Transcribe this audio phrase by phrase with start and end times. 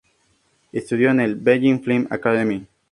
[0.71, 2.65] Estudió en el "Beijing Film Academy".